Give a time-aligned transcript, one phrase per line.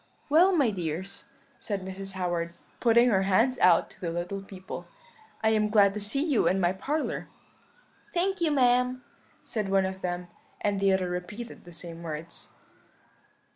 [0.29, 1.25] "'Well, my dears,'
[1.59, 2.13] said Mrs.
[2.13, 4.87] Howard, putting her hands out to the little people,
[5.43, 7.27] 'I am glad to see you in my parlour.'
[8.11, 9.03] "'Thank you, ma'am,'
[9.43, 10.25] said one of them;
[10.59, 12.49] and the other repeated the same words.